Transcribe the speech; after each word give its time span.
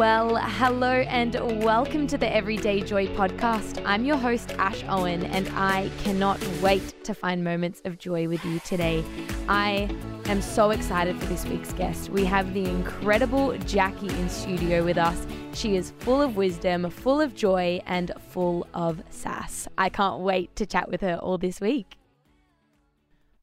Well, 0.00 0.36
hello 0.36 1.02
and 1.02 1.34
welcome 1.62 2.06
to 2.06 2.16
the 2.16 2.34
Everyday 2.34 2.80
Joy 2.80 3.08
podcast. 3.08 3.82
I'm 3.84 4.06
your 4.06 4.16
host, 4.16 4.52
Ash 4.52 4.82
Owen, 4.88 5.24
and 5.24 5.46
I 5.50 5.90
cannot 5.98 6.42
wait 6.62 7.04
to 7.04 7.12
find 7.12 7.44
moments 7.44 7.82
of 7.84 7.98
joy 7.98 8.26
with 8.26 8.42
you 8.46 8.60
today. 8.60 9.04
I 9.46 9.94
am 10.24 10.40
so 10.40 10.70
excited 10.70 11.20
for 11.20 11.26
this 11.26 11.44
week's 11.44 11.74
guest. 11.74 12.08
We 12.08 12.24
have 12.24 12.54
the 12.54 12.64
incredible 12.64 13.50
Jacquie 13.66 14.08
in 14.18 14.30
studio 14.30 14.86
with 14.86 14.96
us. 14.96 15.26
She 15.52 15.76
is 15.76 15.92
full 15.98 16.22
of 16.22 16.34
wisdom, 16.34 16.88
full 16.88 17.20
of 17.20 17.34
joy, 17.34 17.82
and 17.84 18.10
full 18.30 18.66
of 18.72 19.02
sass. 19.10 19.68
I 19.76 19.90
can't 19.90 20.22
wait 20.22 20.56
to 20.56 20.64
chat 20.64 20.90
with 20.90 21.02
her 21.02 21.16
all 21.16 21.36
this 21.36 21.60
week. 21.60 21.98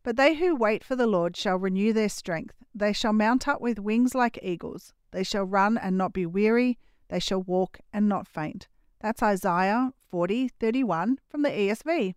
But 0.01 0.15
they 0.15 0.33
who 0.33 0.55
wait 0.55 0.83
for 0.83 0.95
the 0.95 1.05
Lord 1.05 1.37
shall 1.37 1.57
renew 1.57 1.93
their 1.93 2.09
strength. 2.09 2.55
They 2.73 2.93
shall 2.93 3.13
mount 3.13 3.47
up 3.47 3.61
with 3.61 3.77
wings 3.77 4.15
like 4.15 4.39
eagles. 4.41 4.95
They 5.11 5.23
shall 5.23 5.43
run 5.43 5.77
and 5.77 5.97
not 5.97 6.13
be 6.13 6.25
weary. 6.25 6.77
They 7.09 7.19
shall 7.19 7.41
walk 7.41 7.79
and 7.93 8.07
not 8.09 8.27
faint. 8.27 8.67
That's 8.99 9.21
Isaiah 9.23 9.91
40 10.09 10.49
31 10.59 11.19
from 11.29 11.43
the 11.43 11.49
ESV. 11.49 12.15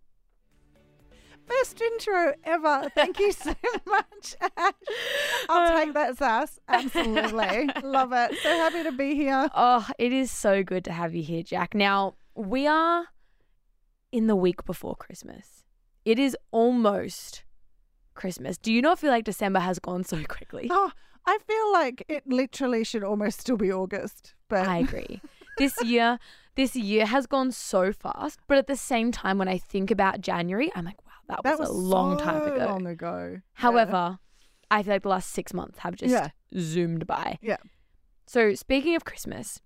Best 1.47 1.81
intro 1.81 2.33
ever. 2.43 2.89
Thank 2.95 3.19
you 3.19 3.31
so 3.31 3.53
much, 3.85 4.35
Ash. 4.57 4.73
I'll 5.49 5.73
uh, 5.73 5.79
take 5.79 5.93
that, 5.93 6.17
Sass. 6.17 6.59
Absolutely. 6.67 7.69
Love 7.83 8.13
it. 8.13 8.37
So 8.41 8.49
happy 8.49 8.83
to 8.83 8.91
be 8.91 9.15
here. 9.15 9.49
Oh, 9.53 9.87
it 9.97 10.13
is 10.13 10.31
so 10.31 10.63
good 10.63 10.85
to 10.85 10.93
have 10.93 11.13
you 11.13 11.23
here, 11.23 11.43
Jac. 11.43 11.73
Now, 11.75 12.15
we 12.35 12.67
are 12.67 13.07
in 14.11 14.27
the 14.27 14.35
week 14.35 14.65
before 14.65 14.95
Christmas. 14.95 15.63
It 16.05 16.19
is 16.19 16.37
almost 16.51 17.43
Christmas. 18.13 18.57
Do 18.57 18.71
you 18.71 18.81
not 18.81 18.99
feel 18.99 19.09
like 19.11 19.25
December 19.25 19.59
has 19.59 19.79
gone 19.79 20.03
so 20.03 20.23
quickly? 20.23 20.67
Oh, 20.69 20.91
I 21.25 21.37
feel 21.45 21.71
like 21.73 22.03
it 22.07 22.27
literally 22.27 22.83
should 22.83 23.03
almost 23.03 23.41
still 23.41 23.57
be 23.57 23.71
August. 23.71 24.33
But 24.49 24.67
I 24.67 24.77
agree. 24.77 25.21
this 25.57 25.81
year, 25.83 26.19
this 26.55 26.75
year 26.75 27.05
has 27.05 27.27
gone 27.27 27.51
so 27.51 27.91
fast, 27.93 28.39
but 28.47 28.57
at 28.57 28.67
the 28.67 28.75
same 28.75 29.11
time, 29.11 29.37
when 29.37 29.47
I 29.47 29.57
think 29.57 29.91
about 29.91 30.21
January, 30.21 30.71
I'm 30.75 30.85
like, 30.85 31.03
wow, 31.05 31.11
that, 31.29 31.39
that 31.43 31.59
was, 31.59 31.69
was 31.69 31.69
a 31.69 31.73
long 31.73 32.17
so 32.17 32.23
time 32.25 32.43
ago. 32.47 32.65
Long 32.65 32.87
ago. 32.87 33.41
However, 33.53 34.19
I 34.69 34.83
feel 34.83 34.93
like 34.93 35.03
the 35.03 35.09
last 35.09 35.31
six 35.31 35.53
months 35.53 35.79
have 35.79 35.95
just 35.95 36.11
Yeah. 36.11 36.29
zoomed 36.57 37.05
by. 37.07 37.37
Yeah. 37.41 37.57
So 38.27 38.55
speaking 38.55 38.95
of 38.95 39.05
Christmas, 39.05 39.61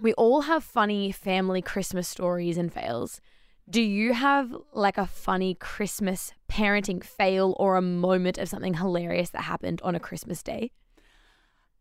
we 0.00 0.12
all 0.14 0.42
have 0.42 0.62
funny 0.64 1.10
family 1.12 1.62
Christmas 1.62 2.08
stories 2.08 2.58
and 2.58 2.72
fails. 2.72 3.20
Do 3.68 3.82
you 3.82 4.12
have 4.12 4.54
like 4.72 4.96
a 4.96 5.06
funny 5.06 5.54
Christmas 5.54 6.32
parenting 6.48 7.02
fail 7.02 7.56
or 7.58 7.76
a 7.76 7.82
moment 7.82 8.38
of 8.38 8.48
something 8.48 8.74
hilarious 8.74 9.30
that 9.30 9.42
happened 9.42 9.80
on 9.82 9.96
a 9.96 10.00
Christmas 10.00 10.40
day? 10.42 10.70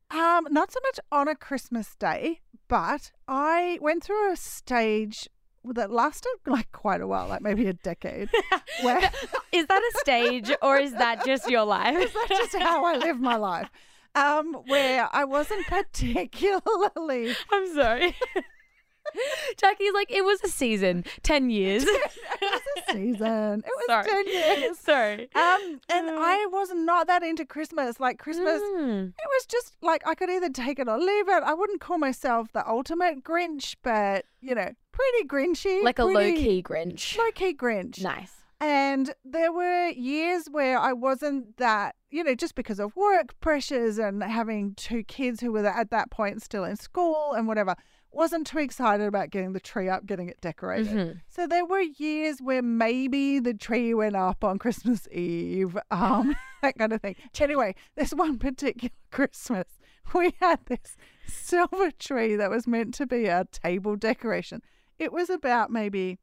Um, 0.09 0.47
not 0.49 0.71
so 0.71 0.79
much 0.83 0.99
on 1.11 1.27
a 1.27 1.35
Christmas 1.35 1.95
day, 1.95 2.41
but 2.67 3.11
I 3.27 3.77
went 3.81 4.03
through 4.03 4.31
a 4.31 4.35
stage 4.35 5.29
that 5.63 5.91
lasted 5.91 6.35
like 6.47 6.71
quite 6.71 7.01
a 7.01 7.07
while, 7.07 7.27
like 7.27 7.41
maybe 7.41 7.67
a 7.67 7.73
decade. 7.73 8.29
where 8.81 8.99
Is 9.51 9.67
that 9.67 9.81
a 9.81 9.99
stage 9.99 10.51
or 10.63 10.77
is 10.77 10.93
that 10.93 11.23
just 11.23 11.49
your 11.49 11.65
life? 11.65 11.97
is 11.97 12.13
that 12.13 12.27
just 12.29 12.55
how 12.55 12.83
I 12.85 12.97
live 12.97 13.19
my 13.19 13.35
life. 13.35 13.69
Um, 14.15 14.53
where 14.67 15.07
I 15.11 15.23
wasn't 15.25 15.67
particularly 15.67 17.35
I'm 17.51 17.73
sorry. 17.75 18.15
Jacquie's 19.57 19.93
like, 19.93 20.11
it 20.11 20.23
was 20.25 20.41
a 20.43 20.47
season, 20.47 21.05
10 21.23 21.49
years. 21.49 21.83
it 21.85 22.11
was 22.41 22.61
a 22.87 22.91
season. 22.93 23.63
It 23.65 23.71
was 23.75 23.85
Sorry. 23.87 24.05
ten 24.05 24.27
years. 24.27 24.79
sorry. 24.79 25.29
Um, 25.35 25.79
and 25.89 26.09
Uh. 26.09 26.15
I 26.19 26.47
was 26.51 26.69
not 26.73 27.07
that 27.07 27.23
into 27.23 27.45
Christmas. 27.45 27.99
Like 27.99 28.19
Christmas, 28.19 28.61
Mm. 28.61 29.09
it 29.09 29.27
was 29.37 29.45
just 29.45 29.75
like 29.81 30.05
I 30.07 30.15
could 30.15 30.29
either 30.29 30.49
take 30.49 30.79
it 30.79 30.87
or 30.87 30.97
leave 30.97 31.29
it. 31.29 31.43
I 31.43 31.53
wouldn't 31.53 31.81
call 31.81 31.97
myself 31.97 32.51
the 32.53 32.67
ultimate 32.67 33.23
Grinch, 33.23 33.75
but 33.83 34.25
you 34.41 34.55
know, 34.55 34.69
pretty 34.91 35.27
Grinchy, 35.27 35.83
Like 35.83 35.99
a 35.99 36.05
low 36.05 36.31
key 36.33 36.61
Grinch. 36.63 37.17
low 37.17 37.31
key 37.33 37.53
Grinch. 37.53 38.01
Nice. 38.01 38.31
And 38.61 39.13
there 39.25 39.51
were 39.51 39.89
years 39.89 40.47
where 40.49 40.79
I 40.79 40.93
wasn't 40.93 41.57
that, 41.57 41.95
you 42.09 42.23
know, 42.23 42.35
just 42.35 42.55
because 42.55 42.79
of 42.79 42.95
work 42.95 43.37
pressures 43.41 43.97
and 43.97 44.23
having 44.23 44.73
two 44.75 45.03
kids 45.03 45.41
who 45.41 45.51
were 45.51 45.65
at 45.67 45.91
that 45.91 46.09
point 46.09 46.41
still 46.41 46.63
in 46.63 46.77
school 46.77 47.33
and 47.33 47.47
whatever, 47.47 47.75
wasn't 48.15 48.47
too 48.47 48.59
excited 48.59 49.05
about 49.05 49.29
getting 49.29 49.53
the 49.53 49.59
tree 49.59 49.89
up, 49.89 50.05
getting 50.05 50.29
it 50.29 50.39
decorated. 50.41 50.91
Mhm. 50.93 51.21
So 51.27 51.47
there 51.47 51.65
were 51.65 51.81
years 51.81 52.41
where 52.41 52.61
maybe 52.61 53.39
the 53.39 53.53
tree 53.53 53.93
went 53.93 54.15
up 54.15 54.43
on 54.43 54.57
Christmas 54.59 55.07
Eve, 55.11 55.77
um, 55.91 56.35
that 56.61 56.77
kind 56.77 56.93
of 56.93 57.01
thing. 57.01 57.15
Anyway, 57.39 57.75
this 57.95 58.11
one 58.13 58.37
particular 58.37 58.91
Christmas, 59.11 59.67
we 60.13 60.33
had 60.39 60.59
this 60.65 60.95
silver 61.27 61.91
tree 61.91 62.35
that 62.35 62.49
was 62.49 62.67
meant 62.67 62.93
to 62.95 63.05
be 63.05 63.25
a 63.25 63.45
table 63.51 63.95
decoration. 63.95 64.61
It 64.99 65.11
was 65.11 65.29
about 65.29 65.71
maybe, 65.71 66.19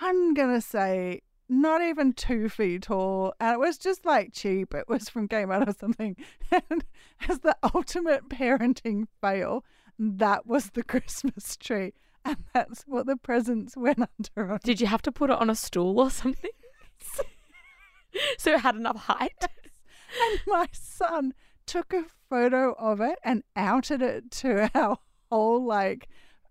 I'm 0.00 0.34
going 0.34 0.54
to 0.54 0.60
say, 0.60 1.22
not 1.48 1.80
even 1.80 2.12
two 2.12 2.48
feet 2.48 2.82
tall. 2.82 3.32
And 3.40 3.54
it 3.54 3.58
was 3.58 3.78
just 3.78 4.04
like 4.04 4.32
cheap. 4.32 4.74
It 4.74 4.88
was 4.88 5.08
from 5.08 5.28
Kmart 5.28 5.68
or 5.68 5.72
something. 5.72 6.16
And 6.70 6.84
as 7.28 7.40
the 7.40 7.56
ultimate 7.74 8.28
parenting 8.28 9.06
fail, 9.20 9.64
that 9.98 10.46
was 10.46 10.70
the 10.70 10.82
Christmas 10.92 11.56
tree. 11.56 11.92
And 12.24 12.38
that's 12.52 12.82
what 12.82 13.06
the 13.06 13.16
presents 13.16 13.76
went 13.76 14.00
under 14.00 14.52
on. 14.52 14.58
Did 14.64 14.80
you 14.80 14.86
have 14.88 15.02
to 15.02 15.12
put 15.12 15.30
it 15.30 15.38
on 15.38 15.48
a 15.48 15.54
stool 15.54 16.00
or 16.00 16.10
something? 16.10 16.50
so 18.38 18.54
it 18.54 18.60
had 18.60 18.74
enough 18.76 18.96
height? 18.96 19.32
And 19.40 20.40
my 20.46 20.66
son 20.72 21.34
took 21.66 21.92
a 21.92 22.04
photo 22.30 22.72
of 22.78 23.00
it 23.00 23.18
and 23.22 23.42
outed 23.54 24.02
it 24.02 24.30
to 24.32 24.70
our 24.74 24.98
whole, 25.30 25.64
like, 25.64 26.08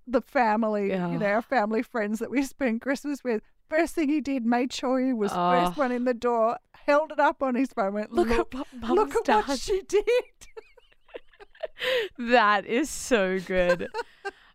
the 0.08 0.22
family, 0.22 0.92
you 0.92 1.18
know, 1.18 1.26
our 1.26 1.42
family 1.42 1.82
friends 1.82 2.20
that 2.20 2.30
we 2.30 2.44
spent 2.44 2.82
Christmas 2.82 3.24
with. 3.24 3.42
First 3.70 3.96
thing 3.96 4.08
he 4.10 4.22
did, 4.22 4.46
made 4.46 4.72
sure 4.72 5.00
he 5.00 5.14
was 5.14 5.32
Oh. 5.34 5.52
first 5.52 5.78
one 5.78 5.92
in 5.92 6.06
the 6.06 6.14
door, 6.14 6.58
held 6.86 7.12
it 7.12 7.20
up 7.20 7.42
on 7.42 7.56
his 7.56 7.74
phone, 7.74 7.94
went, 7.96 8.12
Look, 8.12 8.30
look, 8.30 8.54
at 8.56 8.68
what 8.82 8.92
look 8.92 9.30
at 9.30 9.48
what 9.48 9.60
she 9.60 9.82
did. 9.88 10.04
That 12.18 12.66
is 12.66 12.90
so 12.90 13.40
good. 13.40 13.90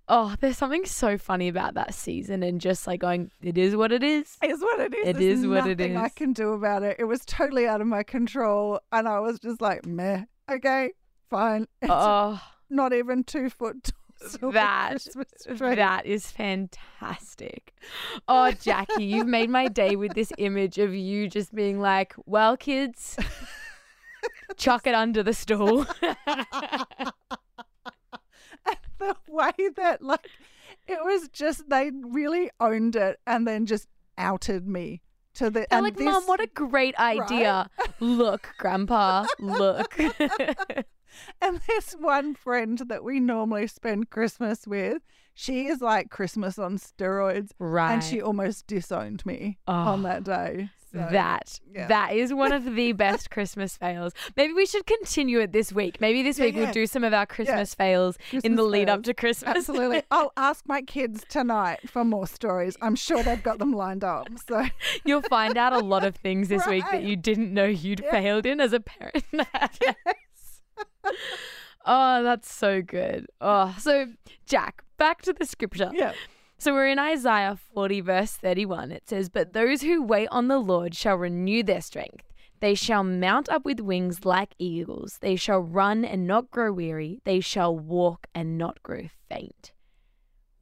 oh, 0.09 0.35
there's 0.41 0.57
something 0.57 0.85
so 0.87 1.17
funny 1.19 1.49
about 1.49 1.75
that 1.75 1.95
season 1.95 2.43
and 2.43 2.61
just 2.61 2.87
like 2.87 3.01
going, 3.01 3.31
it 3.43 3.57
is 3.59 3.77
what 3.77 3.93
it 3.93 4.03
is. 4.03 4.37
Is 4.43 4.61
what 4.61 4.81
it 4.81 4.95
is. 4.95 5.07
It 5.09 5.13
There's 5.19 5.41
is 5.41 5.47
what 5.47 5.67
it 5.67 5.81
is. 5.81 5.89
nothing 5.91 5.97
I 5.97 6.09
can 6.09 6.33
do 6.33 6.53
about 6.53 6.83
it. 6.83 6.97
It 6.99 7.05
was 7.05 7.25
totally 7.27 7.67
out 7.67 7.81
of 7.81 7.87
my 7.87 8.03
control, 8.03 8.81
and 8.93 9.07
I 9.09 9.21
was 9.21 9.39
just 9.39 9.61
like, 9.61 9.87
meh. 9.87 10.25
Okay, 10.51 10.91
fine. 11.29 11.67
It's 11.83 11.91
Oh, 11.93 12.41
not 12.69 12.93
even 12.93 13.25
two 13.25 13.51
foot 13.51 13.85
tall. 13.85 14.29
silver 14.29 14.53
that 14.53 15.77
that 15.77 16.07
is 16.07 16.31
fantastic. 16.31 17.75
Oh, 18.29 18.53
Jacquie, 18.61 19.09
you've 19.09 19.27
made 19.27 19.49
my 19.51 19.69
day 19.69 19.97
with 19.97 20.15
this 20.15 20.33
image 20.39 20.79
of 20.79 20.95
you 20.95 21.29
just 21.29 21.55
being 21.55 21.81
like, 21.81 22.15
well, 22.27 22.57
kids, 22.57 23.17
chuck 24.57 24.87
it 24.87 24.95
under 24.95 25.23
the 25.23 25.33
stool. 25.35 25.87
the 28.99 29.17
way 29.29 29.53
that 29.77 30.03
like 30.03 30.29
it 30.87 30.99
was 31.03 31.29
just 31.29 31.69
they 31.69 31.91
really 31.93 32.51
owned 32.61 32.97
it 32.97 33.19
and 33.27 33.47
then 33.47 33.67
just 33.67 33.89
outed 34.19 34.67
me 34.67 35.01
to 35.35 35.45
the 35.47 35.61
They're 35.61 35.67
and 35.71 35.85
like, 35.85 35.97
this, 35.97 36.05
Mom, 36.05 36.25
what 36.25 36.41
a 36.41 36.47
great 36.49 36.97
idea. 36.99 37.69
Look, 38.01 38.55
Grandpa, 38.59 39.27
look. 39.39 39.99
and 41.41 41.61
this 41.67 41.93
one 41.99 42.35
friend 42.35 42.79
that 42.89 43.05
we 43.05 43.21
normally 43.21 43.67
spend 43.69 44.11
Christmas 44.11 44.67
with, 44.67 45.03
she 45.35 45.69
is 45.69 45.81
like 45.81 46.11
Christmas 46.11 46.59
on 46.59 46.79
steroids, 46.79 47.51
right. 47.59 47.93
and 47.93 48.03
she 48.05 48.21
almost 48.21 48.67
disowned 48.67 49.25
me 49.25 49.59
on 49.67 50.01
Oh, 50.01 50.03
that 50.03 50.25
day. 50.25 50.71
So, 50.93 50.99
that 51.11 51.61
yeah. 51.73 51.87
that 51.87 52.15
is 52.15 52.35
one 52.35 52.53
of 52.53 52.75
the 52.75 52.93
best 52.93 53.31
Christmas 53.31 53.77
fails. 53.77 54.13
Maybe 54.37 54.53
we 54.53 54.67
should 54.67 54.87
continue 54.87 55.39
it 55.39 55.53
this 55.53 55.73
week. 55.73 56.01
Maybe 56.01 56.23
this 56.23 56.39
Yeah, 56.39 56.47
week 56.47 56.57
yeah. 56.57 56.63
we'll 56.65 56.73
do 56.73 56.87
some 56.87 57.05
of 57.05 57.13
our 57.13 57.27
Christmas 57.27 57.75
fails 57.75 58.19
in 58.43 58.57
the 58.57 58.65
lead 58.65 58.89
up 58.89 59.05
to 59.05 59.15
Christmas. 59.15 59.57
Absolutely. 59.57 60.03
I'll 60.11 60.33
ask 60.37 60.65
my 60.67 60.83
kids 60.83 61.25
tonight 61.29 61.89
for 61.89 62.05
more 62.05 62.27
stories. 62.27 62.77
I'm 62.83 62.97
sure 62.97 63.23
they've 63.23 63.43
got 63.43 63.59
them 63.59 63.73
lined 63.73 64.03
up. 64.03 64.29
So 64.49 64.65
You'll 65.05 65.23
find 65.23 65.57
out 65.57 65.73
a 65.73 65.79
lot 65.79 66.05
of 66.05 66.17
things 66.17 66.49
this 66.49 66.67
week 66.67 66.85
that 66.91 67.03
you 67.05 67.15
didn't 67.17 67.55
know 67.55 67.67
you'd 67.67 68.05
failed 68.11 68.45
in 68.47 68.61
as 68.61 68.73
a 68.73 68.81
parent. 68.81 69.25
yes. 69.33 70.61
oh, 71.87 72.23
that's 72.23 72.53
so 72.53 72.83
good. 72.83 73.27
Oh, 73.41 73.75
so 73.79 74.07
Jac, 74.47 74.83
back 74.99 75.23
to 75.23 75.33
the 75.33 75.47
scripture. 75.47 75.91
yeah. 75.95 76.13
So 76.61 76.75
we're 76.75 76.89
in 76.89 76.99
Isaiah 76.99 77.57
40, 77.73 78.03
verse 78.03 78.33
31. 78.33 78.93
It 78.93 79.09
says, 79.09 79.31
But 79.31 79.55
those 79.55 79.81
who 79.81 80.03
wait 80.03 80.29
on 80.31 80.49
the 80.49 80.59
Lord 80.59 80.95
shall 80.95 81.17
renew 81.17 81.63
their 81.63 81.81
strength. 81.81 82.27
They 82.61 82.75
shall 82.75 83.03
mount 83.03 83.49
up 83.49 83.65
with 83.65 83.81
wings 83.81 84.27
like 84.27 84.55
eagles. 84.59 85.17
They 85.23 85.37
shall 85.37 85.61
run 85.61 86.05
and 86.05 86.27
not 86.27 86.51
grow 86.51 86.71
weary. 86.71 87.23
They 87.25 87.41
shall 87.41 87.75
walk 87.75 88.27
and 88.35 88.59
not 88.59 88.83
grow 88.83 89.09
faint. 89.27 89.73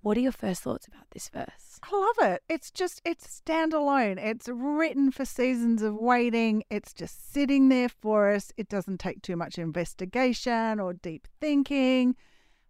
What 0.00 0.16
are 0.16 0.20
your 0.20 0.30
first 0.30 0.62
thoughts 0.62 0.86
about 0.86 1.10
this 1.10 1.28
verse? 1.30 1.80
I 1.82 1.96
love 1.96 2.30
it. 2.30 2.42
It's 2.48 2.70
just, 2.70 3.02
it's 3.04 3.42
standalone. 3.44 4.24
It's 4.24 4.48
written 4.48 5.10
for 5.10 5.24
seasons 5.24 5.82
of 5.82 5.96
waiting. 5.96 6.62
It's 6.70 6.94
just 6.94 7.32
sitting 7.32 7.70
there 7.70 7.88
for 7.88 8.30
us. 8.30 8.52
It 8.56 8.68
doesn't 8.68 9.00
take 9.00 9.20
too 9.22 9.34
much 9.34 9.58
investigation 9.58 10.78
or 10.78 10.92
deep 10.92 11.26
thinking. 11.40 12.14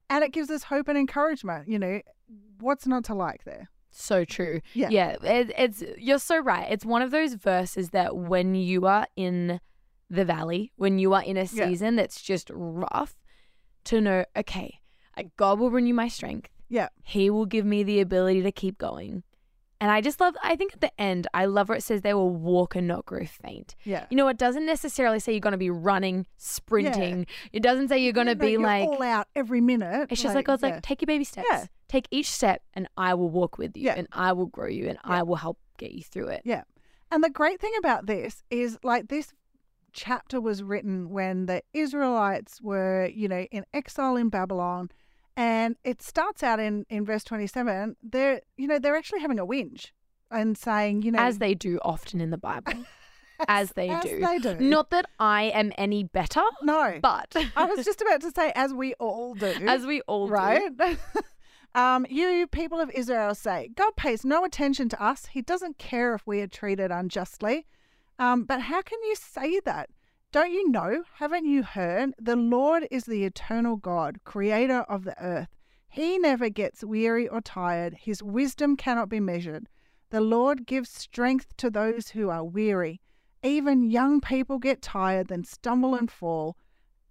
and 0.09 0.25
it 0.25 0.33
gives 0.33 0.49
us 0.49 0.63
hope 0.63 0.89
and 0.89 0.97
encouragement. 0.97 1.69
You 1.69 1.79
know, 1.79 2.01
what's 2.61 2.87
not 2.87 3.05
to 3.05 3.15
like 3.15 3.45
there? 3.45 3.69
So 3.91 4.25
true. 4.25 4.61
Yeah. 4.75 4.89
Yeah. 4.91 5.17
It, 5.23 5.53
it's 5.57 5.83
you're 5.97 6.19
so 6.19 6.39
right. 6.39 6.67
It's 6.71 6.85
one 6.85 7.03
of 7.03 7.11
those 7.11 7.35
verses 7.35 7.91
that 7.91 8.17
when 8.17 8.55
you 8.55 8.87
are 8.87 9.07
in 9.17 9.61
the 10.11 10.25
valley, 10.25 10.73
when 10.77 10.99
you 10.99 11.15
are 11.15 11.23
in 11.23 11.37
a 11.37 11.41
Yeah. 11.41 11.67
season 11.69 11.97
that's 11.97 12.21
just 12.23 12.51
rough, 12.55 13.15
to 13.85 14.01
know, 14.01 14.25
okay, 14.37 14.81
God 15.37 15.59
will 15.59 15.71
renew 15.71 15.95
my 15.95 16.09
strength. 16.09 16.51
Yeah. 16.69 16.89
He 17.03 17.31
will 17.31 17.47
give 17.47 17.65
me 17.65 17.83
the 17.83 18.01
ability 18.01 18.43
to 18.43 18.53
keep 18.53 18.77
going. 18.79 19.23
And 19.81 19.91
I 19.93 20.01
just 20.01 20.21
love, 20.21 20.35
I 20.43 20.57
think 20.57 20.75
at 20.75 20.81
the 20.81 21.01
end, 21.01 21.29
I 21.33 21.45
love 21.47 21.69
where 21.69 21.79
it 21.79 21.83
says 21.83 22.03
they 22.03 22.13
will 22.13 22.31
walk 22.35 22.75
and 22.75 22.87
not 22.89 23.07
grow 23.07 23.25
faint. 23.25 23.77
Yeah. 23.85 24.07
You 24.11 24.17
know, 24.17 24.27
it 24.29 24.37
doesn't 24.37 24.67
necessarily 24.67 25.21
say 25.21 25.33
you're 25.33 25.41
going 25.41 25.53
to 25.53 25.57
be 25.59 25.71
running, 25.71 26.27
sprinting. 26.37 27.27
It 27.53 27.63
doesn't 27.63 27.89
say 27.89 27.99
you're 27.99 28.13
going 28.13 28.27
to 28.27 28.35
No, 28.35 28.41
be 28.45 28.51
you're 28.53 28.61
like, 28.61 28.89
all 28.89 29.03
out 29.03 29.29
every 29.37 29.61
minute. 29.61 30.09
it's 30.11 30.21
just 30.21 30.35
like 30.35 30.47
God's 30.47 30.63
yeah. 30.63 30.71
like, 30.71 30.83
take 30.83 31.01
your 31.01 31.07
baby 31.07 31.25
steps. 31.25 31.47
Yeah. 31.51 31.67
Take 31.89 32.07
each 32.11 32.31
step, 32.31 32.63
and 32.75 32.89
I 32.97 33.15
will 33.15 33.31
walk 33.31 33.59
with 33.59 33.77
you, 33.77 33.85
Yeah. 33.87 33.95
and 33.97 34.09
I 34.13 34.33
will 34.33 34.47
grow 34.47 34.67
you, 34.69 34.89
and 34.89 34.99
Yeah. 35.05 35.19
I 35.19 35.23
will 35.23 35.37
help 35.37 35.59
get 35.79 35.93
you 35.93 36.03
through 36.03 36.29
it. 36.29 36.43
Yeah. 36.45 36.65
And 37.11 37.25
the 37.25 37.31
great 37.31 37.61
thing 37.61 37.73
about 37.79 38.07
this 38.07 38.43
is 38.51 38.79
like 38.83 39.09
this 39.09 39.33
chapter 39.93 40.41
was 40.41 40.63
written 40.63 41.09
when 41.11 41.47
the 41.47 41.63
Israelites 41.73 42.61
were, 42.61 43.07
you 43.07 43.27
know, 43.29 43.43
in 43.51 43.65
exile 43.73 44.17
in 44.17 44.29
Babylon. 44.29 44.91
And 45.37 45.77
it 45.85 46.03
starts 46.03 46.43
out 46.43 46.61
in, 46.61 46.85
in 46.91 47.05
verse 47.07 47.25
27. 47.25 47.97
They're, 48.03 48.43
you 48.57 48.67
know, 48.67 48.79
they're 48.79 48.97
actually 48.97 49.21
having 49.21 49.39
a 49.39 49.47
whinge 49.47 49.93
and 50.31 50.59
saying, 50.59 51.03
you 51.03 51.13
know, 51.13 51.21
As 51.21 51.39
they 51.39 51.55
do 51.55 51.79
often 51.83 52.21
in 52.21 52.31
the 52.31 52.37
Bible. 52.39 52.75
as 53.49 53.73
they 53.73 53.89
as 53.89 54.03
do. 54.03 54.21
they 54.21 54.39
do. 54.39 54.57
Not 54.61 54.91
that 54.91 55.07
I 55.19 55.45
am 55.45 55.73
any 55.79 56.03
better, 56.05 56.43
no. 56.63 56.99
but 57.01 57.35
I 57.57 57.65
was 57.67 57.85
just 57.85 58.03
about 58.03 58.21
to 58.23 58.33
say, 58.33 58.53
as 58.57 58.75
we 58.75 58.95
all 58.95 59.35
do. 59.35 59.47
as 59.67 59.87
we 59.87 60.01
all 60.03 60.27
do. 60.27 60.33
right? 60.35 60.71
um, 61.75 62.07
you 62.09 62.47
people 62.47 62.81
of 62.81 62.91
Israel 62.91 63.35
say, 63.35 63.71
God 63.77 63.95
pays 63.97 64.25
no 64.25 64.45
attention 64.45 64.89
to 64.91 65.03
us. 65.03 65.27
He 65.27 65.43
doesn't 65.43 65.79
care 65.79 66.15
if 66.15 66.27
we 66.27 66.41
are 66.41 66.47
treated 66.47 66.91
unjustly. 66.91 67.67
Um, 68.19 68.45
but 68.45 68.63
how 68.63 68.83
can 68.83 68.99
you 69.05 69.15
say 69.15 69.61
that? 69.61 69.91
Don't 70.33 70.53
you 70.53 70.71
know? 70.71 71.05
Haven't 71.15 71.47
you 71.47 71.63
heard? 71.63 72.13
The 72.21 72.37
Lord 72.37 72.87
is 72.91 73.05
the 73.05 73.25
eternal 73.25 73.77
God, 73.77 74.19
creator 74.25 74.81
of 74.81 75.05
the 75.05 75.19
earth. 75.23 75.49
He 75.89 76.19
never 76.19 76.51
gets 76.51 76.85
weary 76.85 77.27
or 77.27 77.41
tired. 77.41 77.95
His 77.95 78.23
wisdom 78.23 78.77
cannot 78.77 79.09
be 79.09 79.21
measured. 79.21 79.69
The 80.11 80.21
Lord 80.21 80.67
gives 80.67 80.91
strength 80.91 81.57
to 81.59 81.71
those 81.71 82.11
who 82.11 82.29
are 82.29 82.45
weary. 82.45 83.01
Even 83.43 83.91
young 83.91 84.21
people 84.21 84.59
get 84.59 84.83
tired, 84.83 85.29
then 85.29 85.45
stumble 85.45 85.95
and 85.95 86.11
fall 86.11 86.57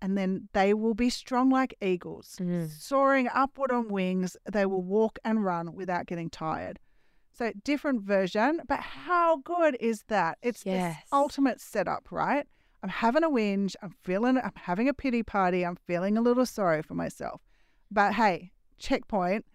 and 0.02 0.18
then 0.18 0.50
they 0.54 0.74
will 0.74 0.94
be 0.94 1.10
strong 1.10 1.50
like 1.50 1.76
eagles, 1.82 2.38
Mm. 2.40 2.70
soaring 2.70 3.28
upward 3.34 3.72
on 3.72 3.88
wings. 3.90 4.38
They 4.52 4.66
will 4.66 4.84
walk 4.84 5.20
and 5.26 5.44
run 5.44 5.74
without 5.74 6.06
getting 6.06 6.30
tired. 6.30 6.80
So, 7.34 7.52
different 7.64 8.02
version, 8.02 8.62
but 8.68 8.80
how 8.80 9.38
good 9.38 9.78
is 9.80 10.04
that? 10.08 10.38
It's 10.42 10.66
Yes. 10.66 10.96
this 10.98 11.04
ultimate 11.14 11.62
setup, 11.62 12.12
right? 12.12 12.48
I'm 12.84 12.90
having 12.90 13.24
a 13.24 13.30
whinge. 13.30 13.76
I'm 13.82 13.92
feeling, 14.04 14.38
I'm 14.38 14.52
having 14.56 14.88
a 14.90 14.94
pity 14.94 15.24
party. 15.24 15.64
I'm 15.66 15.76
feeling 15.76 16.18
a 16.18 16.22
little 16.22 16.46
sorry 16.46 16.82
for 16.82 16.94
myself. 16.96 17.42
But 17.92 18.14
hey, 18.14 18.52
checkpoint, 18.78 19.46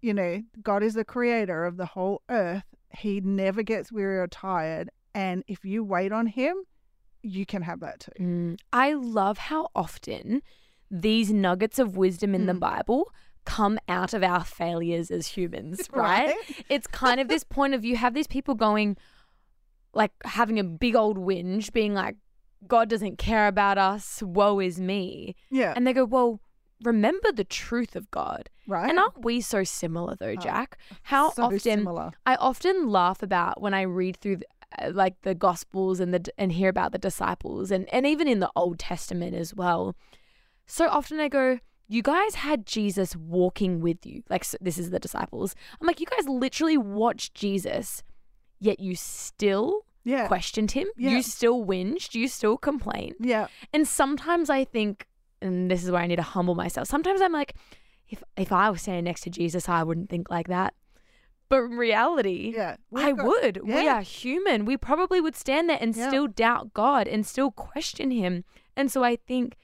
you 0.00 0.12
know, 0.14 0.42
God 0.62 0.82
is 0.82 0.94
the 0.94 1.04
creator 1.04 1.64
of 1.64 1.76
the 1.78 1.86
whole 1.86 2.22
earth. 2.28 2.64
He 2.90 3.20
never 3.20 3.62
gets 3.62 3.90
weary 3.92 4.18
or 4.18 4.26
tired. 4.28 4.90
And 5.14 5.42
if 5.46 5.64
you 5.64 5.82
wait 5.84 6.12
on 6.12 6.26
Him, 6.26 6.54
you 7.26 7.44
can 7.46 7.62
have 7.62 7.80
that 7.80 8.00
too. 8.00 8.12
Mm. 8.22 8.58
I 8.72 8.92
love 8.92 9.38
how 9.38 9.68
often 9.74 10.42
these 10.90 11.32
nuggets 11.32 11.78
of 11.78 11.96
wisdom 11.96 12.34
in 12.34 12.46
the 12.46 12.52
Mm. 12.54 12.60
Bible 12.60 13.12
come 13.44 13.78
out 13.88 14.12
of 14.14 14.22
our 14.22 14.44
failures 14.44 15.10
as 15.10 15.28
humans, 15.28 15.88
right? 15.92 16.26
Right? 16.28 16.64
It's 16.68 16.86
kind 16.86 17.20
of 17.20 17.28
this 17.28 17.44
point 17.56 17.74
of 17.74 17.84
you 17.84 17.96
have 17.96 18.14
these 18.14 18.26
people 18.26 18.54
going, 18.54 18.96
like 19.94 20.12
having 20.24 20.58
a 20.58 20.64
big 20.64 20.94
old 20.96 21.18
whinge, 21.18 21.72
being 21.72 21.94
like, 21.94 22.16
God 22.66 22.88
doesn't 22.88 23.18
care 23.18 23.46
about 23.48 23.78
us, 23.78 24.22
woe 24.22 24.60
is 24.60 24.80
me. 24.80 25.34
Yeah. 25.50 25.72
And 25.76 25.86
they 25.86 25.92
go, 25.92 26.04
well, 26.04 26.40
remember 26.82 27.30
the 27.32 27.44
truth 27.44 27.94
of 27.96 28.10
God. 28.10 28.50
right. 28.66 28.88
And 28.90 28.98
aren't 28.98 29.24
we 29.24 29.40
so 29.40 29.62
similar 29.64 30.16
though, 30.16 30.34
Oh, 30.36 30.36
Jac? 30.36 30.76
How 31.04 31.30
so 31.30 31.44
often 31.44 31.58
similar. 31.60 32.10
I 32.26 32.34
often 32.36 32.88
laugh 32.88 33.22
about 33.22 33.60
when 33.60 33.74
I 33.74 33.82
read 33.82 34.16
through 34.16 34.40
Uh, 34.80 34.90
like 34.92 35.20
the 35.22 35.34
gospels 35.34 36.00
and 36.00 36.12
the 36.12 36.24
and 36.38 36.52
hear 36.52 36.68
about 36.68 36.92
the 36.92 36.98
disciples 36.98 37.70
and 37.70 37.88
and 37.94 38.06
even 38.06 38.28
in 38.28 38.40
the 38.40 38.50
Old 38.56 38.78
Testament 38.78 39.34
as 39.34 39.54
well. 39.54 39.94
So 40.66 40.88
often 40.88 41.20
I 41.20 41.28
go, 41.28 41.58
you 41.88 42.02
guys 42.02 42.34
had 42.36 42.66
Jesus 42.66 43.14
walking 43.16 43.80
with 43.80 44.04
you. 44.04 44.22
Like 44.28 44.44
so 44.44 44.58
this 44.60 44.78
is 44.78 44.90
the 44.90 44.98
disciples. 44.98 45.54
I'm 45.80 45.86
like, 45.86 46.00
you 46.00 46.06
guys 46.06 46.26
literally 46.28 46.76
watched 46.76 47.34
Jesus, 47.34 48.02
yet 48.58 48.80
you 48.80 48.96
still 48.96 49.82
Yeah. 50.04 50.26
questioned 50.26 50.72
him. 50.72 50.88
Yeah. 50.96 51.10
You 51.12 51.22
still 51.22 51.64
whinged. 51.64 52.14
You 52.14 52.28
still 52.28 52.56
complained. 52.56 53.14
Yeah. 53.20 53.46
And 53.72 53.86
sometimes 53.88 54.50
I 54.50 54.64
think, 54.64 55.06
and 55.40 55.70
this 55.70 55.82
is 55.84 55.90
where 55.90 56.02
I 56.02 56.06
need 56.06 56.16
to 56.16 56.22
humble 56.22 56.54
myself. 56.54 56.88
Sometimes 56.88 57.20
I'm 57.20 57.32
like, 57.32 57.54
if 58.08 58.22
if 58.36 58.50
I 58.52 58.70
was 58.70 58.82
standing 58.82 59.04
next 59.04 59.22
to 59.22 59.30
Jesus, 59.30 59.68
I 59.68 59.82
wouldn't 59.84 60.10
think 60.10 60.28
like 60.30 60.48
that. 60.48 60.74
But 61.48 61.62
in 61.64 61.76
reality, 61.76 62.52
Yeah. 62.56 62.76
I 62.94 63.12
got- 63.12 63.24
would. 63.26 63.60
We 63.62 63.86
are 63.86 64.00
human. 64.02 64.64
We 64.64 64.76
probably 64.76 65.20
would 65.20 65.36
stand 65.36 65.70
there 65.70 65.78
and 65.80 65.94
Yeah. 65.94 66.08
still 66.08 66.26
doubt 66.26 66.74
God 66.74 67.06
and 67.06 67.24
still 67.26 67.50
question 67.52 68.10
Him. 68.10 68.44
And 68.76 68.90
so 68.90 69.04
I 69.04 69.16
think, 69.16 69.56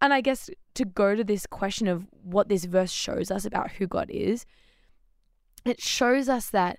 and 0.00 0.14
I 0.14 0.20
guess 0.20 0.50
to 0.74 0.84
go 0.84 1.16
to 1.16 1.24
this 1.24 1.46
question 1.46 1.88
of 1.88 2.06
what 2.22 2.48
this 2.48 2.64
verse 2.64 2.92
shows 2.92 3.30
us 3.30 3.44
about 3.44 3.72
who 3.72 3.86
God 3.86 4.08
is, 4.10 4.46
it 5.64 5.80
shows 5.80 6.28
us 6.28 6.50
that 6.50 6.78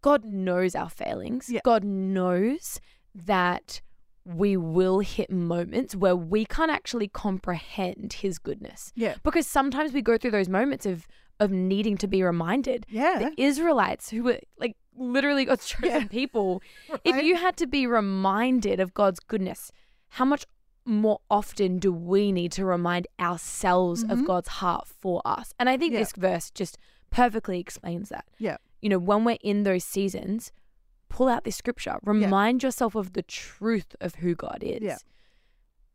God 0.00 0.24
knows 0.24 0.74
our 0.74 0.90
failings. 0.90 1.48
Yeah. 1.50 1.60
God 1.64 1.82
knows 1.82 2.78
that 3.14 3.80
we 4.24 4.56
will 4.56 5.00
hit 5.00 5.30
moments 5.30 5.94
where 5.96 6.16
we 6.16 6.44
can't 6.44 6.70
actually 6.70 7.08
comprehend 7.08 8.12
His 8.14 8.38
goodness. 8.38 8.92
Yeah. 8.94 9.16
Because 9.22 9.46
sometimes 9.46 9.92
we 9.92 10.02
go 10.02 10.16
through 10.16 10.30
those 10.30 10.48
moments 10.48 10.86
of 10.86 11.06
of 11.40 11.50
needing 11.50 11.96
to 11.98 12.06
be 12.06 12.22
reminded 12.22 12.86
Yeah. 12.88 13.18
the 13.18 13.42
Israelites, 13.42 14.10
who 14.10 14.22
were 14.22 14.40
like 14.58 14.76
literally 14.96 15.44
God's 15.44 15.66
chosen 15.66 16.02
Yeah. 16.02 16.06
people, 16.08 16.62
if 17.04 17.22
you 17.22 17.36
had 17.36 17.56
to 17.58 17.66
be 17.66 17.86
reminded 17.86 18.80
of 18.80 18.94
God's 18.94 19.20
goodness, 19.20 19.70
how 20.10 20.24
much 20.24 20.44
more 20.86 21.20
often 21.30 21.78
do 21.78 21.92
we 21.92 22.30
need 22.30 22.52
to 22.52 22.64
remind 22.64 23.06
ourselves 23.18 24.04
Mhm. 24.04 24.10
of 24.12 24.26
God's 24.26 24.48
heart 24.48 24.86
for 24.86 25.22
us? 25.24 25.52
And 25.58 25.68
I 25.68 25.76
think 25.76 25.92
Yeah. 25.92 26.00
this 26.00 26.12
verse 26.12 26.50
just 26.50 26.78
perfectly 27.10 27.58
explains 27.58 28.08
that. 28.10 28.26
Yeah. 28.38 28.58
You 28.82 28.88
know, 28.90 28.98
when 28.98 29.24
we're 29.24 29.38
in 29.42 29.62
those 29.62 29.82
seasons, 29.84 30.52
pull 31.08 31.28
out 31.28 31.44
this 31.44 31.56
scripture, 31.56 31.96
remind 32.02 32.62
yourself 32.62 32.94
of 32.94 33.12
the 33.14 33.22
truth 33.22 33.96
of 34.00 34.16
who 34.16 34.34
God 34.34 34.58
is. 34.62 34.82
Yeah. 34.82 34.98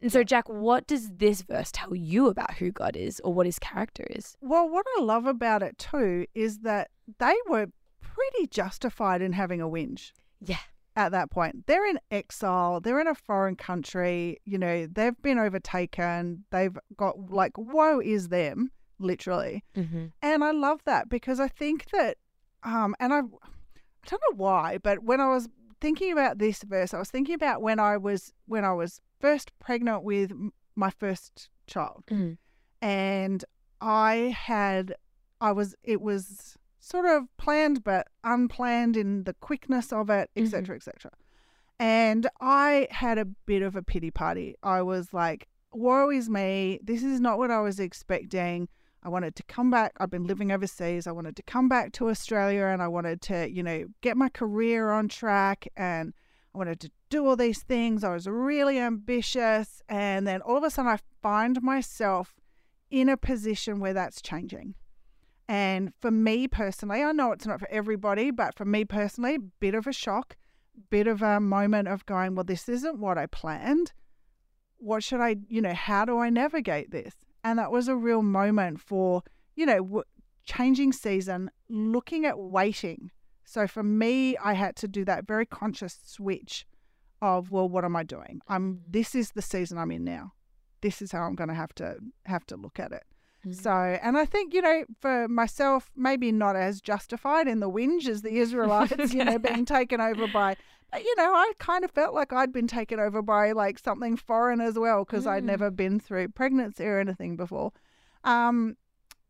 And 0.01 0.11
so, 0.11 0.23
Jac, 0.23 0.47
what 0.47 0.87
does 0.87 1.09
this 1.11 1.41
verse 1.41 1.71
tell 1.73 1.93
you 1.93 2.27
about 2.27 2.53
who 2.55 2.71
God 2.71 2.95
is 2.95 3.19
or 3.21 3.33
what 3.33 3.45
his 3.45 3.59
character 3.59 4.05
is? 4.09 4.37
Well, 4.41 4.69
what 4.69 4.85
I 4.97 5.01
love 5.01 5.25
about 5.25 5.61
it 5.61 5.77
too 5.77 6.25
is 6.33 6.59
that 6.59 6.89
they 7.19 7.35
were 7.47 7.67
pretty 8.01 8.47
justified 8.47 9.21
in 9.21 9.33
having 9.33 9.61
a 9.61 9.67
whinge 9.67 10.11
Yeah. 10.41 10.57
at 10.95 11.11
that 11.11 11.29
point. 11.31 11.67
They're 11.67 11.85
in 11.85 11.99
exile, 12.11 12.79
they're 12.79 12.99
in 12.99 13.07
a 13.07 13.15
foreign 13.15 13.55
country, 13.55 14.39
you 14.45 14.57
know, 14.57 14.87
they've 14.87 15.21
been 15.21 15.37
overtaken, 15.39 16.45
they've 16.51 16.77
got 16.95 17.29
like, 17.31 17.57
woe 17.57 17.99
is 17.99 18.29
them, 18.29 18.71
literally. 18.99 19.63
Mm-hmm. 19.75 20.05
And 20.21 20.43
I 20.43 20.51
love 20.51 20.81
that 20.85 21.09
because 21.09 21.39
I 21.39 21.47
think 21.49 21.87
that, 21.91 22.17
um, 22.63 22.95
and 22.99 23.13
I, 23.13 23.19
I 23.19 23.21
don't 24.07 24.21
know 24.31 24.37
why, 24.37 24.77
but 24.81 25.03
when 25.03 25.19
I 25.19 25.29
was 25.29 25.47
thinking 25.81 26.11
about 26.11 26.39
this 26.39 26.63
verse, 26.63 26.93
I 26.93 26.99
was 26.99 27.09
thinking 27.09 27.35
about 27.35 27.61
when 27.61 27.79
I 27.79 27.97
was 27.97 28.33
when 28.47 28.65
I 28.65 28.73
was 28.73 28.99
first 29.19 29.51
pregnant 29.59 30.03
with 30.03 30.31
my 30.75 30.89
first 30.89 31.49
child, 31.67 32.03
Mm. 32.09 32.37
and 32.81 33.45
I 33.81 34.35
had, 34.37 34.95
I 35.41 35.51
was, 35.51 35.75
it 35.83 36.01
was 36.01 36.57
sort 36.79 37.05
of 37.05 37.25
planned 37.37 37.83
but 37.83 38.07
unplanned 38.23 38.97
in 38.97 39.23
the 39.25 39.33
quickness 39.35 39.91
of 39.93 40.09
it, 40.09 40.29
etc., 40.35 40.75
etc. 40.75 41.11
And 41.79 42.27
I 42.41 42.87
had 42.91 43.17
a 43.17 43.25
bit 43.25 43.61
of 43.61 43.75
a 43.75 43.81
pity 43.83 44.11
party. 44.11 44.55
I 44.63 44.81
was 44.81 45.13
like, 45.13 45.47
woe 45.71 46.09
is 46.09 46.29
me. 46.29 46.79
This 46.83 47.03
is 47.03 47.19
not 47.21 47.37
what 47.37 47.51
I 47.51 47.61
was 47.61 47.79
expecting. 47.79 48.67
I 49.01 49.07
wanted 49.07 49.35
to 49.37 49.43
come 49.43 49.69
back. 49.71 49.93
I've 49.97 50.09
been 50.09 50.25
living 50.27 50.51
overseas. 50.51 51.07
I 51.07 51.11
wanted 51.13 51.37
to 51.37 51.43
come 51.43 51.69
back 51.69 51.93
to 51.93 52.09
Australia 52.09 52.65
and 52.65 52.81
I 52.81 52.89
wanted 52.89 53.21
to, 53.23 53.49
you 53.49 53.63
know, 53.63 53.85
get 54.01 54.17
my 54.17 54.27
career 54.27 54.91
on 54.91 55.07
track 55.07 55.67
and 55.77 56.13
I 56.53 56.57
wanted 56.57 56.79
to 56.81 56.91
do 57.09 57.25
all 57.25 57.35
these 57.35 57.61
things. 57.63 58.03
I 58.03 58.13
was 58.13 58.27
really 58.27 58.79
ambitious. 58.79 59.81
And 59.87 60.27
then 60.27 60.41
all 60.41 60.57
of 60.57 60.63
a 60.63 60.69
sudden, 60.69 60.91
I 60.91 60.99
find 61.21 61.61
myself 61.61 62.35
in 62.89 63.09
a 63.09 63.17
position 63.17 63.79
where 63.79 63.93
that's 63.93 64.21
changing. 64.21 64.75
And 65.47 65.93
for 65.99 66.11
me 66.11 66.47
personally, 66.47 67.03
I 67.03 67.11
know 67.11 67.31
it's 67.31 67.47
not 67.47 67.59
for 67.59 67.69
everybody, 67.69 68.31
but 68.31 68.55
for 68.55 68.65
me 68.65 68.85
personally, 68.85 69.37
bit 69.59 69.73
of 69.73 69.87
a 69.87 69.93
shock, 69.93 70.37
bit 70.89 71.07
of 71.07 71.21
a 71.21 71.39
moment 71.39 71.87
of 71.87 72.05
going, 72.05 72.35
well, 72.35 72.43
this 72.43 72.69
isn't 72.69 72.99
what 72.99 73.17
I 73.17 73.25
planned. 73.25 73.91
What 74.77 75.03
should 75.03 75.21
I, 75.21 75.37
you 75.47 75.61
know, 75.61 75.73
how 75.73 76.05
do 76.05 76.19
I 76.19 76.29
navigate 76.29 76.91
this? 76.91 77.15
And 77.43 77.57
that 77.57 77.71
was 77.71 77.87
a 77.87 77.95
real 77.95 78.21
moment 78.21 78.79
for, 78.79 79.23
you 79.55 79.65
know, 79.65 80.03
changing 80.45 80.93
season, 80.93 81.49
looking 81.67 82.25
at 82.25 82.37
waiting. 82.37 83.11
So 83.49 83.65
for 83.65 83.81
me, 83.81 84.37
I 84.37 84.53
had 84.53 84.75
to 84.75 84.87
do 84.87 85.03
that 85.05 85.25
very 85.25 85.47
conscious 85.47 85.97
switch 86.03 86.67
of, 87.19 87.49
well, 87.49 87.67
what 87.67 87.83
am 87.83 87.95
I 87.95 88.03
doing? 88.03 88.41
I'm 88.47 88.81
this 88.87 89.15
is 89.15 89.31
the 89.31 89.41
season 89.41 89.79
I'm 89.79 89.89
in 89.91 90.03
now. 90.03 90.33
This 90.81 91.01
is 91.01 91.11
how 91.11 91.23
I'm 91.23 91.33
going 91.33 91.47
to 91.49 91.55
have 91.55 91.73
to 91.75 91.95
have 92.27 92.45
to 92.45 92.55
look 92.55 92.79
at 92.79 92.91
it. 92.91 93.05
Mm-hmm. 93.43 93.53
So, 93.53 93.71
and 93.71 94.19
I 94.19 94.25
think, 94.25 94.53
you 94.53 94.61
know, 94.61 94.83
for 94.99 95.27
myself, 95.27 95.89
maybe 95.95 96.31
not 96.31 96.55
as 96.55 96.79
justified 96.79 97.47
in 97.47 97.59
the 97.59 97.69
whinge 97.71 98.07
as 98.07 98.21
the 98.21 98.37
Israelites, 98.37 99.13
you 99.17 99.25
know, 99.25 99.39
being 99.39 99.65
taken 99.65 99.99
over 99.99 100.27
by, 100.27 100.55
but, 100.91 101.03
you 101.03 101.15
know, 101.17 101.33
I 101.33 101.51
kind 101.57 101.83
of 101.83 101.89
felt 101.89 102.13
like 102.13 102.31
I'd 102.31 102.53
been 102.53 102.67
taken 102.67 102.99
over 102.99 103.23
by 103.23 103.53
like 103.53 103.79
something 103.79 104.15
foreign 104.15 104.61
as 104.61 104.77
well 104.77 105.05
because 105.05 105.25
I'd 105.25 105.43
Mm. 105.43 105.47
never 105.47 105.71
been 105.71 105.99
through 105.99 106.27
pregnancy 106.29 106.85
or 106.85 106.99
anything 106.99 107.35
before. 107.35 107.71
Um, 108.23 108.77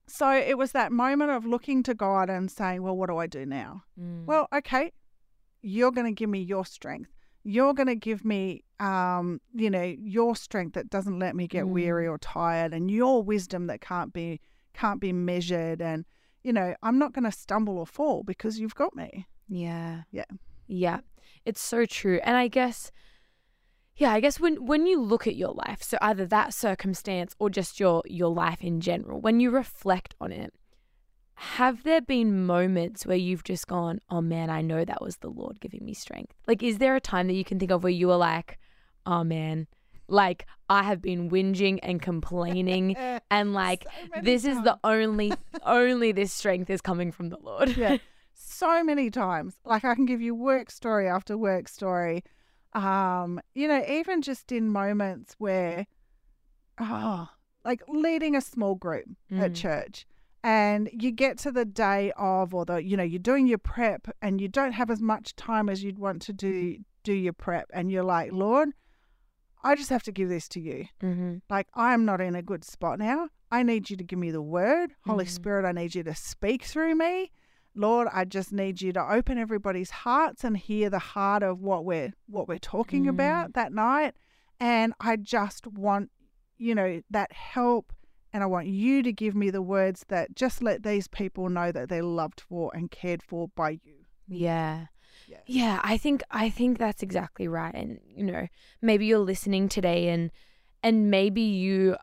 so 0.10 0.32
it 0.32 0.58
was 0.58 0.72
that 0.74 0.92
moment 0.92 1.32
of 1.32 1.46
looking 1.46 1.84
to 1.84 1.94
God 1.94 2.30
and 2.30 2.50
saying, 2.50 2.82
well, 2.82 2.96
what 2.96 3.10
do 3.10 3.18
I 3.18 3.28
do 3.28 3.46
now? 3.46 3.84
Mm. 4.00 4.26
Well, 4.26 4.48
okay, 4.54 4.92
you're 5.62 5.92
going 5.92 6.08
to 6.08 6.12
give 6.14 6.30
me 6.30 6.40
your 6.42 6.66
strength. 6.66 7.12
You're 7.44 7.74
going 7.74 7.88
to 7.88 7.96
give 7.96 8.26
me, 8.26 8.64
um, 8.80 9.40
you 9.54 9.70
know, 9.70 9.84
your 9.84 10.36
strength 10.36 10.74
that 10.74 10.90
doesn't 10.90 11.20
let 11.20 11.36
me 11.36 11.48
get 11.48 11.66
Mm. 11.66 11.70
weary 11.70 12.08
or 12.08 12.18
tired, 12.18 12.74
and 12.74 12.92
your 12.92 13.24
wisdom 13.24 13.68
that 13.68 13.82
can't 13.82 14.12
be 14.14 14.42
can't 14.74 15.00
be 15.00 15.14
measured. 15.14 15.82
And 15.82 16.06
you 16.44 16.54
know, 16.54 16.76
I'm 16.82 16.98
not 16.98 17.14
going 17.14 17.26
to 17.26 17.32
stumble 17.32 17.78
or 17.78 17.86
fall 17.86 18.24
because 18.24 18.60
you've 18.60 18.76
got 18.76 18.96
me. 18.96 19.28
Yeah. 19.50 20.04
Yeah. 20.12 20.26
Yeah. 20.68 21.00
It's 21.46 21.60
so 21.62 21.86
true. 21.86 22.20
And 22.24 22.38
I 22.38 22.48
guess 22.48 22.92
yeah, 24.00 24.14
I 24.14 24.22
guess 24.22 24.40
when 24.40 24.66
when 24.66 24.88
you 24.88 25.02
look 25.02 25.28
at 25.28 25.36
your 25.36 25.54
life, 25.54 25.84
so 25.84 25.98
either 26.02 26.26
that 26.28 26.54
circumstance 26.54 27.36
or 27.38 27.50
just 27.50 27.82
your 27.82 28.02
your 28.06 28.34
life 28.34 28.64
in 28.64 28.80
general, 28.80 29.20
when 29.20 29.42
you 29.42 29.52
reflect 29.52 30.16
on 30.22 30.32
it, 30.32 30.54
have 31.36 31.84
there 31.84 32.00
been 32.00 32.46
moments 32.46 33.06
where 33.06 33.18
you've 33.18 33.44
just 33.44 33.68
gone, 33.68 34.00
"Oh 34.10 34.22
man, 34.22 34.50
I 34.50 34.62
know 34.62 34.86
that 34.86 35.02
was 35.02 35.18
the 35.18 35.30
Lord 35.30 35.60
giving 35.60 35.84
me 35.84 35.94
strength." 35.94 36.34
Like 36.48 36.64
is 36.64 36.78
there 36.78 36.96
a 36.96 37.02
time 37.02 37.28
that 37.28 37.34
you 37.34 37.44
can 37.44 37.60
think 37.60 37.72
of 37.72 37.84
where 37.84 37.92
you 37.92 38.08
were 38.08 38.16
like, 38.16 38.58
"Oh 39.06 39.26
man, 39.26 39.68
like 40.08 40.46
I 40.70 40.84
have 40.84 41.02
been 41.02 41.30
whinging 41.30 41.80
and 41.84 42.02
complaining 42.02 42.96
and 43.30 43.54
like 43.54 43.84
So 43.84 44.22
this 44.22 44.46
is 44.46 44.64
the 44.64 44.80
only 44.86 45.34
only 45.66 46.14
this 46.14 46.32
strength 46.32 46.70
is 46.70 46.80
coming 46.80 47.12
from 47.12 47.28
the 47.28 47.40
Lord." 47.44 47.76
yeah, 47.76 47.98
so 48.34 48.82
many 48.82 49.10
times. 49.10 49.56
Like 49.66 49.84
I 49.84 49.94
can 49.94 50.06
give 50.06 50.22
you 50.22 50.34
work 50.34 50.72
story 50.72 51.10
after 51.10 51.38
work 51.38 51.68
story. 51.68 52.24
Um, 52.74 53.40
you 53.56 53.68
know, 53.68 53.84
even 53.88 54.22
just 54.22 54.52
in 54.52 54.70
moments 54.70 55.36
where, 55.40 55.88
oh, 56.80 57.28
like 57.66 57.82
leading 57.88 58.36
a 58.36 58.42
small 58.42 58.76
group 58.76 59.06
at 59.32 59.52
Mm. 59.52 59.56
church, 59.56 60.06
and 60.44 60.90
you 60.94 61.12
get 61.12 61.38
to 61.40 61.52
the 61.52 61.66
day 61.66 62.12
of, 62.16 62.54
or 62.54 62.66
the, 62.66 62.84
you 62.84 62.96
know, 62.96 63.04
you're 63.04 63.20
doing 63.20 63.48
your 63.48 63.58
prep, 63.58 64.08
and 64.22 64.40
you 64.40 64.48
don't 64.48 64.74
have 64.74 64.90
as 64.90 65.02
much 65.02 65.36
time 65.36 65.68
as 65.70 65.84
you'd 65.84 66.00
want 66.00 66.22
to 66.24 66.34
do 66.34 66.78
do 67.04 67.14
your 67.14 67.34
prep, 67.34 67.66
and 67.74 67.92
you're 67.92 68.04
like, 68.04 68.32
Lord, 68.34 68.70
I 69.64 69.76
just 69.76 69.90
have 69.90 70.04
to 70.04 70.12
give 70.12 70.28
this 70.30 70.48
to 70.50 70.60
you. 70.60 70.86
mm-hmm. 71.02 71.38
Like, 71.50 71.68
I 71.74 71.94
am 71.94 72.04
not 72.06 72.20
in 72.22 72.36
a 72.36 72.42
good 72.42 72.64
spot 72.66 73.00
now. 73.00 73.30
I 73.52 73.64
need 73.64 73.90
you 73.90 73.96
to 73.98 74.04
give 74.04 74.20
me 74.20 74.32
the 74.32 74.42
word. 74.42 74.94
Holy 75.06 75.26
Mhm. 75.26 75.30
Spirit, 75.30 75.66
I 75.66 75.72
need 75.72 75.96
you 75.96 76.04
to 76.04 76.14
speak 76.14 76.64
through 76.64 76.96
me. 76.96 77.32
Lord, 77.80 78.08
I 78.12 78.26
just 78.26 78.52
need 78.52 78.82
you 78.82 78.92
to 78.94 79.12
open 79.18 79.38
everybody's 79.38 79.90
hearts 79.92 80.44
and 80.44 80.58
hear 80.58 80.90
the 80.90 81.00
heart 81.00 81.44
of 81.44 81.62
what 81.62 81.86
we're 81.86 82.14
what 82.28 82.48
we're 82.48 82.60
talking 82.76 83.06
Mm. 83.06 83.10
about 83.10 83.54
that 83.54 83.72
night. 83.72 84.14
And 84.60 84.94
I 85.00 85.16
just 85.16 85.66
want, 85.66 86.12
you 86.58 86.76
know, 86.76 87.02
that 87.10 87.32
help 87.32 87.94
and 88.34 88.44
I 88.44 88.46
want 88.46 88.68
you 88.68 89.02
to 89.04 89.12
give 89.14 89.34
me 89.34 89.50
the 89.50 89.62
words 89.62 90.06
that 90.10 90.36
just 90.36 90.62
let 90.62 90.84
these 90.84 91.08
people 91.08 91.50
know 91.50 91.72
that 91.72 91.88
they're 91.90 92.04
loved 92.04 92.42
for 92.42 92.70
and 92.76 92.92
cared 92.92 93.24
for 93.24 93.48
by 93.56 93.72
you. 93.72 94.06
Yeah. 94.28 94.88
Yeah. 95.28 95.38
Yeah, 95.46 95.80
I 95.84 95.98
think 95.98 96.22
I 96.32 96.50
think 96.50 96.78
that's 96.80 97.02
exactly 97.02 97.48
right. 97.48 97.74
And 97.74 98.00
you 98.06 98.24
know, 98.26 98.48
maybe 98.82 99.06
you're 99.06 99.20
listening 99.20 99.70
today 99.70 100.10
and 100.10 100.32
and 100.84 101.10
maybe 101.10 101.42
you 101.42 101.96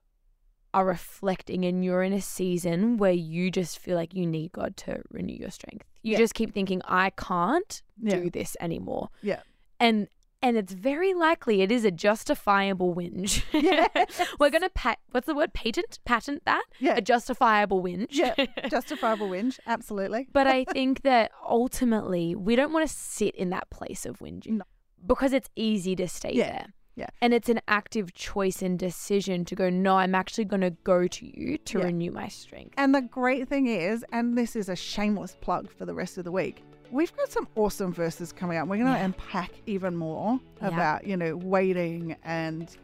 are 0.77 0.85
reflecting 0.85 1.65
and 1.65 1.85
you're 1.85 2.03
in 2.03 2.13
a 2.13 2.21
season 2.21 2.99
where 2.99 3.13
you 3.13 3.51
just 3.51 3.79
feel 3.79 3.97
like 3.97 4.13
you 4.15 4.27
need 4.27 4.53
God 4.53 4.77
to 4.79 5.03
renew 5.11 5.35
your 5.35 5.51
strength. 5.51 5.87
You 6.03 6.13
Yeah. 6.13 6.19
just 6.19 6.35
keep 6.35 6.53
thinking 6.53 6.83
I 6.85 7.11
can't 7.11 7.83
Yeah. 8.01 8.17
do 8.21 8.31
this 8.31 8.57
anymore. 8.61 9.09
Yeah. 9.23 9.41
And 9.81 10.09
and 10.43 10.57
it's 10.59 10.75
very 10.75 11.15
likely 11.15 11.63
it 11.63 11.73
is 11.73 11.85
a 11.87 11.91
justifiable 11.91 12.95
whinge. 12.95 13.43
Yes. 13.55 14.21
We're 14.39 14.51
gonna 14.51 14.69
pat 14.69 14.99
what's 15.13 15.27
the 15.27 15.35
word? 15.35 15.55
Patent? 15.55 15.99
Patent 16.05 16.43
that? 16.45 16.65
Yeah. 16.79 16.97
A 16.97 17.01
justifiable 17.01 17.83
whinge. 17.83 18.09
Yeah. 18.11 18.35
Justifiable 18.69 19.29
whinge. 19.31 19.59
Absolutely. 19.67 20.29
But 20.33 20.47
I 20.47 20.65
think 20.77 21.03
that 21.03 21.31
ultimately 21.49 22.35
we 22.35 22.55
don't 22.55 22.73
want 22.73 22.87
to 22.89 22.95
sit 22.95 23.35
in 23.35 23.49
that 23.51 23.71
place 23.71 24.05
of 24.05 24.19
whinging 24.19 24.59
No. 24.59 24.65
because 25.07 25.33
it's 25.33 25.49
easy 25.57 25.97
to 25.97 26.07
stay 26.07 26.33
Yeah. 26.35 26.51
there. 26.53 26.67
Yeah. 26.97 27.09
And 27.21 27.35
it's 27.35 27.49
an 27.51 27.61
active 27.69 28.15
choice 28.15 28.63
and 28.63 28.79
decision 28.79 29.45
to 29.45 29.55
go, 29.55 29.69
no, 29.69 29.99
I'm 29.99 30.15
actually 30.15 30.47
going 30.47 30.63
to 30.63 30.71
go 30.71 31.07
to 31.07 31.27
you 31.41 31.59
to 31.59 31.79
Yeah. 31.79 31.85
renew 31.85 32.11
my 32.11 32.29
strength. 32.29 32.75
And 32.79 32.95
the 32.95 33.03
great 33.03 33.49
thing 33.49 33.67
is, 33.67 34.05
and 34.13 34.37
this 34.37 34.57
is 34.57 34.69
a 34.71 34.77
shameless 34.77 35.37
plug 35.41 35.71
for 35.71 35.85
the 35.85 35.95
rest 35.95 36.17
of 36.17 36.25
the 36.25 36.33
week, 36.33 36.63
we've 36.91 37.15
got 37.17 37.31
some 37.31 37.47
awesome 37.55 37.93
verses 37.93 38.33
coming 38.33 38.57
up. 38.57 38.67
We're 38.67 38.77
going 38.79 38.93
to 38.93 38.99
Yeah. 38.99 39.05
unpack 39.05 39.51
even 39.67 39.95
more 39.95 40.41
Yeah. 40.63 40.69
about, 40.69 41.07
you 41.07 41.19
know, 41.19 41.37
waiting 41.37 42.17
and, 42.25 42.75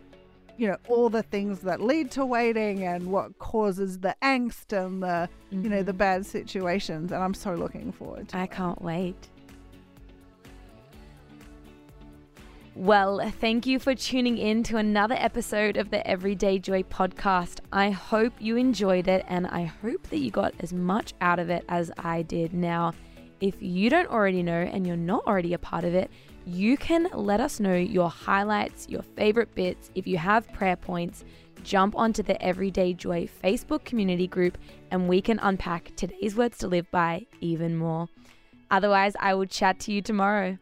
you 0.59 0.69
know, 0.69 0.76
all 0.88 1.09
the 1.09 1.23
things 1.23 1.61
that 1.61 1.81
lead 1.81 2.11
to 2.11 2.26
waiting 2.26 2.85
and 2.85 3.07
what 3.07 3.38
causes 3.38 4.00
the 4.00 4.14
angst 4.21 4.76
and 4.76 5.02
the, 5.02 5.31
you 5.50 5.71
know, 5.71 5.83
the 5.83 5.95
Mhm. 5.95 5.99
bad 5.99 6.26
situations. 6.26 7.12
And 7.12 7.23
I'm 7.23 7.33
so 7.33 7.54
looking 7.54 7.92
forward 7.92 8.28
to 8.28 8.37
I 8.37 8.42
it. 8.45 8.50
can't 8.50 8.83
wait. 8.83 9.31
Well, 12.74 13.30
thank 13.38 13.66
you 13.66 13.78
for 13.78 13.94
tuning 13.94 14.38
in 14.38 14.62
to 14.64 14.78
another 14.78 15.14
episode 15.18 15.76
of 15.76 15.90
the 15.90 16.04
Everyday 16.06 16.58
Joy 16.58 16.84
podcast. 16.84 17.60
I 17.70 17.90
hope 17.90 18.32
you 18.38 18.56
enjoyed 18.56 19.08
it 19.08 19.26
and 19.28 19.46
I 19.46 19.64
hope 19.64 20.08
that 20.08 20.20
you 20.20 20.30
got 20.30 20.54
as 20.58 20.72
much 20.72 21.12
out 21.20 21.38
of 21.38 21.50
it 21.50 21.66
as 21.68 21.92
I 21.98 22.22
did. 22.22 22.54
Now, 22.54 22.94
if 23.42 23.60
you 23.60 23.90
don't 23.90 24.08
already 24.08 24.42
know 24.42 24.54
and 24.54 24.86
you're 24.86 24.96
not 24.96 25.26
already 25.26 25.52
a 25.52 25.58
part 25.58 25.84
of 25.84 25.94
it, 25.94 26.10
you 26.46 26.78
can 26.78 27.08
let 27.12 27.40
us 27.40 27.60
know 27.60 27.76
your 27.76 28.08
highlights, 28.08 28.88
your 28.88 29.02
favorite 29.02 29.54
bits. 29.54 29.90
If 29.94 30.06
you 30.06 30.16
have 30.16 30.50
prayer 30.54 30.76
points, 30.76 31.24
jump 31.62 31.94
onto 31.94 32.22
the 32.22 32.40
Everyday 32.42 32.94
Joy 32.94 33.28
Facebook 33.44 33.84
community 33.84 34.26
group 34.26 34.56
and 34.90 35.10
we 35.10 35.20
can 35.20 35.38
unpack 35.40 35.94
today's 35.94 36.36
words 36.36 36.56
to 36.58 36.68
live 36.68 36.90
by 36.90 37.26
even 37.42 37.76
more. 37.76 38.08
Otherwise, 38.70 39.12
I 39.20 39.34
will 39.34 39.44
chat 39.44 39.78
to 39.80 39.92
you 39.92 40.00
tomorrow. 40.00 40.56